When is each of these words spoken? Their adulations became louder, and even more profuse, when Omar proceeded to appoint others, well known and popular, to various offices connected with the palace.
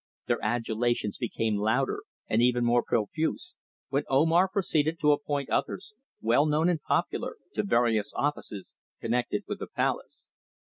Their 0.25 0.43
adulations 0.43 1.19
became 1.19 1.57
louder, 1.57 1.99
and 2.27 2.41
even 2.41 2.65
more 2.65 2.81
profuse, 2.81 3.55
when 3.89 4.01
Omar 4.09 4.47
proceeded 4.47 4.99
to 4.99 5.11
appoint 5.11 5.51
others, 5.51 5.93
well 6.21 6.47
known 6.47 6.69
and 6.69 6.81
popular, 6.81 7.37
to 7.53 7.61
various 7.61 8.11
offices 8.15 8.73
connected 8.99 9.43
with 9.47 9.59
the 9.59 9.67
palace. 9.67 10.27